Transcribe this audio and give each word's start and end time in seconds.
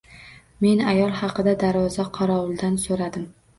Men 0.65 0.81
ayol 0.93 1.11
haqida 1.19 1.53
darvoza 1.65 2.07
qorovulidan 2.19 2.83
so‘radim. 2.89 3.33